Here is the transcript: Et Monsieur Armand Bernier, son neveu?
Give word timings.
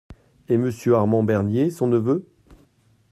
Et 0.49 0.57
Monsieur 0.57 0.95
Armand 0.95 1.21
Bernier, 1.21 1.69
son 1.69 1.85
neveu? 1.85 2.27